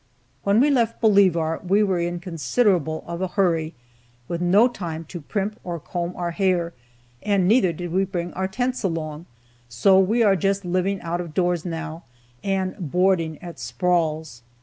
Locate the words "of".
3.05-3.21, 11.21-11.35